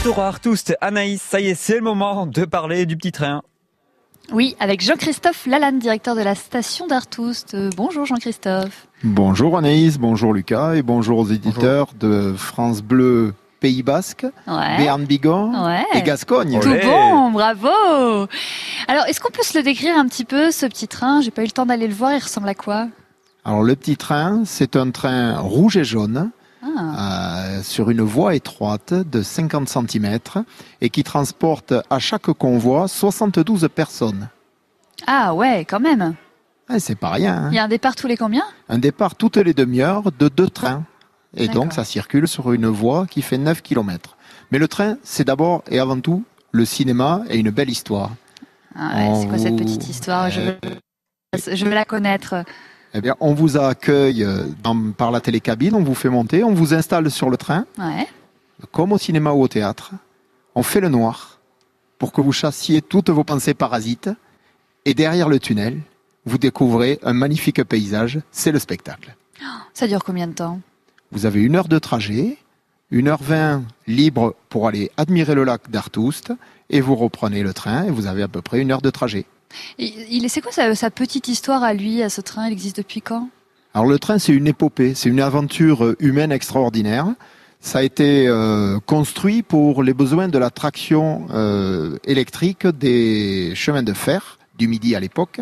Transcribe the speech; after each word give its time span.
Retour 0.00 0.20
à 0.20 0.28
Artoust, 0.28 0.74
Anaïs, 0.80 1.20
ça 1.20 1.40
y 1.40 1.48
est, 1.48 1.54
c'est 1.54 1.74
le 1.74 1.82
moment 1.82 2.26
de 2.26 2.46
parler 2.46 2.86
du 2.86 2.96
petit 2.96 3.12
train. 3.12 3.42
Oui, 4.32 4.56
avec 4.58 4.80
Jean-Christophe 4.80 5.44
Lalanne, 5.46 5.78
directeur 5.78 6.16
de 6.16 6.22
la 6.22 6.34
station 6.34 6.86
d'Artoust. 6.86 7.52
Euh, 7.52 7.68
bonjour 7.76 8.06
Jean-Christophe. 8.06 8.86
Bonjour 9.04 9.58
Anaïs, 9.58 9.98
bonjour 9.98 10.32
Lucas 10.32 10.74
et 10.74 10.82
bonjour 10.82 11.18
aux 11.18 11.26
éditeurs 11.26 11.88
de 12.00 12.32
France 12.34 12.80
Bleu 12.82 13.34
Pays 13.60 13.82
Basque, 13.82 14.24
Ouais. 14.46 14.78
Béarn 14.78 15.04
Bigon 15.04 15.66
Ouais. 15.66 15.84
et 15.92 16.00
Gascogne. 16.00 16.58
Tout 16.62 16.68
Olé. 16.70 16.80
bon, 16.82 17.30
bravo. 17.32 17.68
Alors, 18.88 19.04
est-ce 19.06 19.20
qu'on 19.20 19.30
peut 19.32 19.42
se 19.42 19.58
le 19.58 19.62
décrire 19.62 19.98
un 19.98 20.06
petit 20.06 20.24
peu, 20.24 20.50
ce 20.50 20.64
petit 20.64 20.88
train? 20.88 21.20
J'ai 21.20 21.30
pas 21.30 21.42
eu 21.42 21.46
le 21.46 21.50
temps 21.50 21.66
d'aller 21.66 21.88
le 21.88 21.94
voir, 21.94 22.12
il 22.14 22.20
ressemble 22.22 22.48
à 22.48 22.54
quoi? 22.54 22.88
Alors 23.44 23.62
le 23.62 23.76
petit 23.76 23.98
train, 23.98 24.44
c'est 24.46 24.76
un 24.76 24.90
train 24.92 25.38
rouge 25.38 25.76
et 25.76 25.84
jaune 25.84 26.30
ah. 26.62 27.44
euh, 27.58 27.62
sur 27.62 27.90
une 27.90 28.00
voie 28.02 28.34
étroite 28.34 28.92
de 28.94 29.22
50 29.22 29.68
cm 29.68 30.18
et 30.80 30.90
qui 30.90 31.02
transporte 31.04 31.74
à 31.90 31.98
chaque 31.98 32.30
convoi 32.32 32.88
72 32.88 33.68
personnes. 33.74 34.28
Ah 35.06 35.34
ouais, 35.34 35.64
quand 35.64 35.80
même. 35.80 36.14
Ah, 36.68 36.78
c'est 36.78 36.94
pas 36.94 37.10
rien. 37.10 37.36
hein. 37.36 37.48
Il 37.50 37.56
y 37.56 37.58
a 37.58 37.64
un 37.64 37.68
départ 37.68 37.96
tous 37.96 38.06
les 38.06 38.16
combien? 38.16 38.44
Un 38.68 38.78
départ 38.78 39.14
toutes 39.16 39.36
les 39.38 39.54
demi-heures 39.54 40.12
de 40.12 40.28
deux 40.28 40.48
trains. 40.48 40.84
Et 41.36 41.48
donc 41.48 41.72
ça 41.72 41.84
circule 41.84 42.26
sur 42.26 42.52
une 42.52 42.66
voie 42.66 43.06
qui 43.06 43.22
fait 43.22 43.38
9 43.38 43.62
km. 43.62 44.16
Mais 44.50 44.58
le 44.58 44.66
train, 44.68 44.96
c'est 45.02 45.24
d'abord 45.24 45.62
et 45.70 45.78
avant 45.78 46.00
tout 46.00 46.24
le 46.52 46.64
cinéma 46.64 47.22
et 47.28 47.38
une 47.38 47.50
belle 47.50 47.70
histoire. 47.70 48.10
ah 48.76 48.96
ouais, 48.96 49.20
C'est 49.20 49.28
quoi 49.28 49.38
cette 49.38 49.56
petite 49.56 49.88
histoire? 49.88 50.28
Je 50.30 50.40
veux, 50.40 50.56
je 51.54 51.64
veux 51.64 51.70
la 51.74 51.84
connaître. 51.84 52.34
Eh 52.94 53.00
bien, 53.00 53.14
on 53.20 53.34
vous 53.34 53.56
accueille 53.56 54.24
euh, 54.24 54.44
dans- 54.62 54.92
par 54.92 55.10
la 55.10 55.20
télécabine, 55.20 55.74
on 55.74 55.82
vous 55.82 55.94
fait 55.94 56.08
monter, 56.08 56.42
on 56.42 56.52
vous 56.54 56.74
installe 56.74 57.10
sur 57.10 57.30
le 57.30 57.36
train, 57.36 57.64
Ouais. 57.78 58.06
comme 58.72 58.92
au 58.92 58.98
cinéma 58.98 59.30
ou 59.32 59.42
au 59.42 59.48
théâtre. 59.48 59.92
On 60.54 60.62
fait 60.62 60.80
le 60.80 60.88
noir 60.88 61.38
pour 61.98 62.12
que 62.12 62.20
vous 62.20 62.32
chassiez 62.32 62.82
toutes 62.82 63.10
vos 63.10 63.24
pensées 63.24 63.54
parasites. 63.54 64.10
Et 64.84 64.94
derrière 64.94 65.28
le 65.28 65.38
tunnel, 65.38 65.78
vous 66.24 66.38
découvrez 66.38 66.98
un 67.02 67.12
magnifique 67.12 67.62
paysage. 67.64 68.18
C'est 68.32 68.50
le 68.52 68.58
spectacle. 68.58 69.14
Ça 69.74 69.86
dure 69.86 70.02
combien 70.04 70.26
de 70.26 70.32
temps? 70.32 70.60
Vous 71.12 71.26
avez 71.26 71.40
une 71.42 71.54
heure 71.56 71.68
de 71.68 71.78
trajet, 71.78 72.38
une 72.90 73.08
heure 73.08 73.22
vingt 73.22 73.62
libre 73.86 74.34
pour 74.48 74.66
aller 74.66 74.90
admirer 74.96 75.34
le 75.34 75.44
lac 75.44 75.70
d'Artoust, 75.70 76.32
et 76.70 76.80
vous 76.80 76.96
reprenez 76.96 77.42
le 77.42 77.52
train 77.54 77.84
et 77.84 77.90
vous 77.90 78.06
avez 78.06 78.22
à 78.22 78.28
peu 78.28 78.42
près 78.42 78.60
une 78.60 78.70
heure 78.72 78.82
de 78.82 78.90
trajet. 78.90 79.26
Il, 79.78 80.28
C'est 80.28 80.40
quoi 80.40 80.52
sa, 80.52 80.74
sa 80.74 80.90
petite 80.90 81.28
histoire 81.28 81.62
à 81.62 81.74
lui, 81.74 82.02
à 82.02 82.08
ce 82.08 82.20
train? 82.20 82.46
Il 82.46 82.52
existe 82.52 82.76
depuis 82.78 83.00
quand? 83.00 83.28
Alors 83.74 83.86
le 83.86 83.98
train, 83.98 84.18
c'est 84.18 84.32
une 84.32 84.46
épopée, 84.46 84.94
c'est 84.94 85.08
une 85.08 85.20
aventure 85.20 85.84
euh, 85.84 85.96
humaine 86.00 86.32
extraordinaire. 86.32 87.06
Ça 87.60 87.80
a 87.80 87.82
été 87.82 88.26
euh, 88.26 88.80
construit 88.80 89.42
pour 89.42 89.82
les 89.82 89.92
besoins 89.92 90.28
de 90.28 90.38
la 90.38 90.50
traction 90.50 91.26
euh, 91.30 91.98
électrique 92.04 92.66
des 92.66 93.52
chemins 93.54 93.82
de 93.82 93.92
fer 93.92 94.38
du 94.58 94.66
Midi 94.66 94.94
à 94.94 95.00
l'époque, 95.00 95.40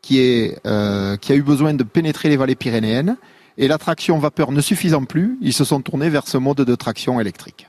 qui, 0.00 0.20
est, 0.20 0.58
euh, 0.66 1.16
qui 1.18 1.32
a 1.32 1.34
eu 1.34 1.42
besoin 1.42 1.74
de 1.74 1.82
pénétrer 1.84 2.28
les 2.28 2.38
vallées 2.38 2.54
pyrénéennes. 2.54 3.16
Et 3.58 3.68
la 3.68 3.76
traction 3.76 4.18
vapeur 4.18 4.52
ne 4.52 4.60
suffisant 4.62 5.04
plus, 5.04 5.36
ils 5.42 5.52
se 5.52 5.64
sont 5.64 5.82
tournés 5.82 6.08
vers 6.08 6.26
ce 6.26 6.38
mode 6.38 6.62
de 6.62 6.74
traction 6.74 7.20
électrique. 7.20 7.68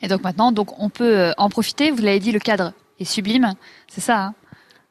Et 0.00 0.08
donc 0.08 0.22
maintenant, 0.22 0.52
donc 0.52 0.80
on 0.80 0.88
peut 0.88 1.32
en 1.36 1.48
profiter. 1.48 1.90
Vous 1.90 2.02
l'avez 2.02 2.20
dit, 2.20 2.30
le 2.30 2.38
cadre 2.38 2.72
est 3.00 3.04
sublime. 3.04 3.54
C'est 3.88 4.00
ça. 4.00 4.26
Hein? 4.26 4.34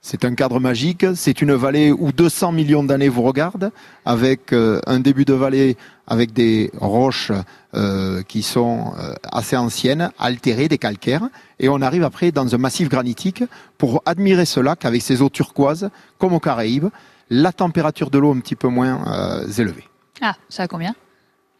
C'est 0.07 0.23
un 0.23 0.35
cadre 0.35 0.59
magique, 0.59 1.03
c'est 1.15 1.41
une 1.41 1.53
vallée 1.55 1.91
où 1.91 2.11
200 2.11 2.51
millions 2.51 2.83
d'années 2.83 3.09
vous 3.09 3.23
regardent, 3.23 3.71
avec 4.05 4.53
euh, 4.53 4.79
un 4.85 4.99
début 4.99 5.25
de 5.25 5.33
vallée 5.33 5.77
avec 6.05 6.31
des 6.31 6.69
roches 6.77 7.31
euh, 7.73 8.21
qui 8.21 8.43
sont 8.43 8.93
euh, 8.99 9.15
assez 9.23 9.57
anciennes, 9.57 10.11
altérées, 10.19 10.67
des 10.67 10.77
calcaires, 10.77 11.27
et 11.57 11.69
on 11.69 11.81
arrive 11.81 12.03
après 12.03 12.31
dans 12.31 12.53
un 12.53 12.57
massif 12.59 12.87
granitique 12.87 13.43
pour 13.79 14.03
admirer 14.05 14.45
ce 14.45 14.59
lac 14.59 14.85
avec 14.85 15.01
ses 15.01 15.23
eaux 15.23 15.29
turquoises, 15.29 15.89
comme 16.19 16.33
aux 16.33 16.39
Caraïbes, 16.39 16.89
la 17.31 17.51
température 17.51 18.11
de 18.11 18.19
l'eau 18.19 18.31
un 18.31 18.41
petit 18.41 18.55
peu 18.55 18.67
moins 18.67 19.41
élevée. 19.57 19.85
ah, 20.21 20.35
ça 20.49 20.61
a 20.61 20.67
combien? 20.67 20.93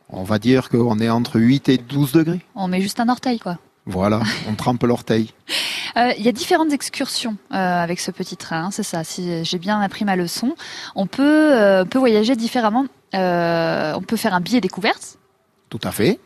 On 0.10 0.22
va 0.22 0.38
dire 0.38 0.70
qu'on 0.70 1.00
est 1.00 1.10
entre 1.10 1.40
8 1.40 1.70
et 1.70 1.80
12 1.80 2.12
degrés. 2.12 2.42
On 2.54 2.68
met 2.68 2.82
juste 2.82 3.00
un 3.00 3.10
orteil, 3.10 3.40
quoi. 3.40 3.58
Voilà, 3.88 4.22
on 4.48 4.54
trempe 4.54 4.84
l'orteil. 4.84 5.34
Euh, 5.98 6.12
Il 6.18 6.24
y 6.26 6.30
a 6.30 6.32
différentes 6.32 6.72
excursions 6.74 7.38
euh, 7.54 7.56
avec 7.56 8.00
ce 8.00 8.12
petit 8.12 8.38
train, 8.38 8.66
hein, 8.66 8.70
c'est 8.72 8.84
ça. 8.84 9.04
Si 9.04 9.44
j'ai 9.46 9.58
bien 9.60 9.80
appris 9.82 10.04
ma 10.06 10.16
leçon, 10.16 10.56
on 10.96 11.08
peut, 11.08 11.54
euh, 11.54 11.86
peut 11.86 12.00
voyager 12.00 12.36
différemment. 12.36 12.86
On 13.14 14.02
peut 14.06 14.18
faire 14.18 14.34
un 14.34 14.42
billet 14.42 14.60
découverte. 14.62 15.18
Tout 15.70 15.80
à 15.84 15.92
fait. 15.92 16.20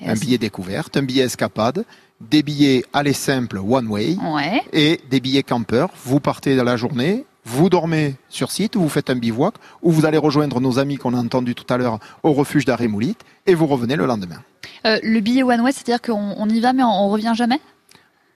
Et 0.00 0.08
Un 0.08 0.12
aussi- 0.12 0.22
billet 0.26 0.38
découverte, 0.38 0.96
un 0.96 1.02
billet 1.02 1.24
escapade, 1.24 1.84
des 2.22 2.42
billets 2.42 2.84
aller 2.94 3.12
simple 3.12 3.58
one 3.58 3.88
way. 3.88 4.16
Ouais. 4.22 4.62
et 4.72 5.00
des 5.10 5.20
billets 5.20 5.42
campeurs. 5.42 5.90
Vous 6.04 6.20
partez 6.20 6.56
dans 6.56 6.64
la 6.64 6.76
journée, 6.76 7.26
vous 7.44 7.68
dormez 7.68 8.14
sur 8.30 8.50
site, 8.50 8.76
vous 8.76 8.88
faites 8.88 9.10
un 9.10 9.16
bivouac, 9.16 9.54
ou 9.82 9.90
vous 9.92 10.06
allez 10.06 10.16
rejoindre 10.18 10.60
nos 10.60 10.78
amis 10.78 10.96
qu'on 10.96 11.12
a 11.12 11.18
entendus 11.18 11.54
tout 11.54 11.66
à 11.72 11.76
l'heure 11.76 11.98
au 12.22 12.32
refuge 12.32 12.64
d'Arémoulit, 12.64 13.16
et 13.46 13.54
vous 13.54 13.66
revenez 13.66 13.96
le 13.96 14.06
lendemain. 14.06 14.42
Euh, 14.86 14.98
le 15.02 15.20
billet 15.20 15.42
One 15.42 15.60
Way, 15.60 15.72
c'est-à-dire 15.72 16.00
qu'on 16.00 16.34
on 16.38 16.48
y 16.48 16.60
va 16.60 16.72
mais 16.72 16.82
on, 16.82 16.88
on 16.88 17.08
revient 17.10 17.32
jamais? 17.36 17.60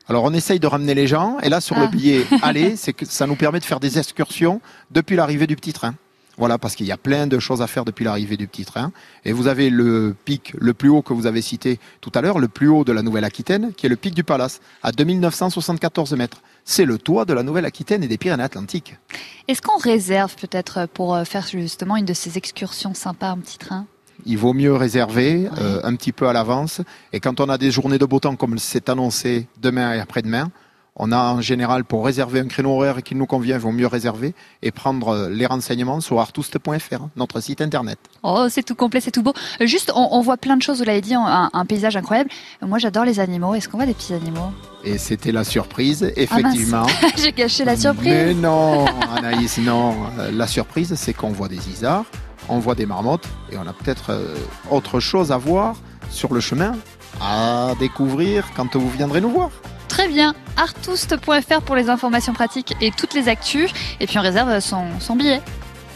Alors 0.09 0.25
on 0.25 0.33
essaye 0.35 0.61
de 0.61 0.67
ramener 0.67 0.95
les 0.95 1.07
gens, 1.07 1.39
et 1.43 1.49
là 1.49 1.61
sur 1.61 1.77
Ah. 1.77 1.83
le 1.83 1.87
billet 1.89 2.25
aller, 2.43 2.77
c'est 2.77 2.93
que 2.93 3.05
ça 3.05 3.27
nous 3.27 3.37
permet 3.37 3.59
de 3.61 3.65
faire 3.65 3.81
des 3.81 3.99
excursions 3.99 4.61
depuis 4.91 5.17
l'arrivée 5.17 5.47
du 5.47 5.57
petit 5.57 5.73
train. 5.73 5.95
Voilà, 6.39 6.59
parce 6.59 6.75
qu'il 6.77 6.85
y 6.87 6.93
a 6.93 6.99
plein 6.99 7.27
de 7.27 7.39
choses 7.39 7.63
à 7.63 7.67
faire 7.67 7.87
depuis 7.87 8.05
l'arrivée 8.05 8.37
du 8.37 8.47
petit 8.47 8.67
train. 8.67 8.93
Et 9.25 9.33
vous 9.33 9.47
avez 9.47 9.71
le 9.71 10.15
pic 10.27 10.53
le 10.59 10.75
plus 10.75 10.91
haut 10.91 11.01
que 11.01 11.15
vous 11.15 11.25
avez 11.25 11.41
cité 11.41 11.81
tout 12.03 12.13
à 12.15 12.21
l'heure, 12.21 12.39
le 12.39 12.47
plus 12.49 12.69
haut 12.69 12.85
de 12.85 12.93
la 12.93 13.01
Nouvelle-Aquitaine, 13.01 13.73
qui 13.75 13.87
est 13.87 13.89
le 13.89 13.97
pic 13.97 14.15
du 14.15 14.23
Palace, 14.23 14.61
à 14.83 14.93
2974 14.93 16.13
mètres. 16.13 16.43
C'est 16.67 16.85
le 16.85 16.99
toit 16.99 17.25
de 17.25 17.33
la 17.33 17.43
Nouvelle-Aquitaine 17.43 18.05
et 18.05 18.07
des 18.07 18.19
Pyrénées-Atlantiques. 18.19 18.97
Est-ce 19.49 19.63
qu'on 19.63 19.79
réserve 19.79 20.35
peut-être 20.37 20.87
pour 20.93 21.15
euh, 21.15 21.25
faire 21.25 21.47
justement 21.47 21.97
une 21.97 22.05
de 22.05 22.13
ces 22.13 22.37
excursions 22.37 22.93
sympas 22.93 23.31
en 23.33 23.39
petit 23.39 23.57
train? 23.57 23.87
Il 24.25 24.39
vaut 24.39 24.55
mieux 24.55 24.75
réserver 24.75 25.49
euh, 25.59 25.81
un 25.85 25.95
petit 25.97 26.13
peu 26.13 26.29
à 26.29 26.33
l'avance. 26.33 26.81
Et 27.13 27.21
quand 27.21 27.41
on 27.41 27.49
a 27.49 27.59
des 27.59 27.71
journées 27.71 27.99
de 27.99 28.05
beau 28.07 28.21
temps 28.21 28.37
comme 28.37 28.59
c'est 28.59 28.89
annoncé 28.89 29.47
demain 29.61 29.93
et 29.93 30.01
après-demain, 30.01 30.51
on 30.99 31.13
a 31.13 31.19
en 31.19 31.43
général 31.43 31.85
pour 31.85 32.07
réserver 32.07 32.41
un 32.41 32.47
créneau 32.47 32.71
horaire 32.71 33.03
qui 33.03 33.15
nous 33.15 33.27
convient, 33.27 33.57
il 33.57 33.61
vaut 33.61 33.71
mieux 33.71 33.87
réserver 33.87 34.35
et 34.63 34.71
prendre 34.71 35.09
euh, 35.11 35.29
les 35.29 35.45
renseignements 35.45 36.01
sur 36.01 36.19
artoust.fr, 36.19 37.03
notre 37.17 37.41
site 37.41 37.61
internet. 37.61 37.99
Oh, 38.23 38.47
c'est 38.49 38.63
tout 38.63 38.75
complet, 38.75 39.01
c'est 39.03 39.11
tout 39.11 39.23
beau. 39.23 39.35
Euh, 39.61 39.67
Juste, 39.67 39.93
on, 39.95 40.09
on 40.13 40.23
voit 40.23 40.39
plein 40.39 40.57
de 40.57 40.63
choses, 40.63 40.79
vous 40.79 40.85
l'avez 40.85 41.03
dit, 41.03 41.13
un, 41.15 41.51
un 41.53 41.67
paysage 41.67 41.97
incroyable. 41.99 42.31
Moi, 42.63 42.79
j'adore 42.79 43.05
les 43.05 43.21
animaux. 43.21 43.55
Est-ce 43.55 43.69
qu'on 43.69 43.77
voit 43.77 43.85
des 43.85 43.93
petits 43.93 44.15
animaux? 44.15 44.51
Et 44.85 44.97
c'était 44.97 45.33
la 45.33 45.45
surprise, 45.45 46.11
effectivement. 46.17 46.87
J'ai 47.19 47.33
gâché 47.33 47.67
la 47.67 47.77
surprise. 47.77 48.07
Mais 48.09 48.33
non, 48.33 48.87
Anaïs, 49.15 49.59
non. 49.59 49.95
La 50.33 50.47
surprise, 50.47 50.95
c'est 50.97 51.13
qu'on 51.13 51.29
voit 51.31 51.49
des 51.49 51.69
isards, 51.69 52.07
on 52.49 52.59
voit 52.59 52.75
des 52.75 52.87
marmottes 52.87 53.27
et 53.51 53.59
on 53.59 53.67
a 53.67 53.73
peut-être 53.73 54.11
euh, 54.11 54.35
autre 54.71 55.01
chose 55.01 55.33
à 55.33 55.39
voir 55.39 55.77
sur 56.11 56.33
le 56.33 56.41
chemin 56.41 56.73
à 57.21 57.73
découvrir 57.79 58.45
quand 58.55 58.77
vous 58.77 58.91
viendrez 58.91 59.21
nous 59.21 59.31
voir. 59.31 59.51
Très 59.89 60.09
bien. 60.09 60.35
Artoust.fr 60.57 61.63
pour 61.65 61.77
les 61.77 61.89
informations 61.89 62.33
pratiques 62.33 62.75
et 62.81 62.91
toutes 62.91 63.15
les 63.15 63.29
actus. 63.29 63.71
Et 64.01 64.07
puis 64.07 64.19
on 64.19 64.23
réserve 64.23 64.61
son, 64.61 64.85
son 65.01 65.17
billet. 65.17 65.41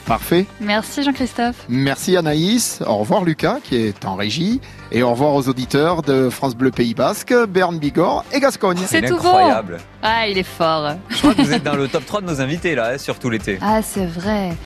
Parfait. 0.07 0.47
Merci 0.61 1.03
Jean-Christophe. 1.05 1.65
Merci 1.69 2.17
Anaïs, 2.17 2.83
au 2.85 2.97
revoir 2.97 3.25
Lucas 3.25 3.59
qui 3.63 3.77
est 3.77 4.05
en 4.05 4.17
régie 4.17 4.61
et 4.91 5.03
au 5.03 5.11
revoir 5.11 5.35
aux 5.35 5.49
auditeurs 5.49 6.03
de 6.03 6.31
France 6.31 6.57
Bleu 6.57 6.71
Pays 6.73 6.95
Basque, 6.95 7.33
Berne 7.49 7.79
Bigorre 7.79 8.25
et 8.33 8.41
Gascogne. 8.41 8.79
C'est 8.87 9.03
tout 9.03 9.15
incroyable. 9.15 9.79
Ah, 10.03 10.27
il 10.27 10.37
est 10.37 10.43
fort. 10.43 10.95
Je 11.11 11.19
crois 11.19 11.35
que 11.35 11.43
vous 11.43 11.53
êtes 11.53 11.63
dans 11.63 11.77
le 11.77 11.87
top 11.87 12.05
3 12.07 12.23
de 12.23 12.27
nos 12.27 12.41
invités 12.41 12.75
là, 12.75 12.91
hein, 12.95 12.99
surtout 12.99 13.31
l'été. 13.31 13.59
Ah, 13.63 13.83
c'est 13.83 14.07
vrai. 14.07 14.57